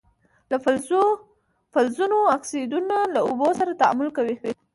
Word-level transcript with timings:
د 0.49 0.53
فلزونو 1.73 2.17
اکسایدونه 2.37 2.95
له 3.13 3.19
اوبو 3.27 3.47
سره 3.59 3.77
تعامل 3.81 4.09
کوي. 4.17 4.35